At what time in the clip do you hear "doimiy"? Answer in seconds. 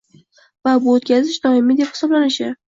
1.45-1.81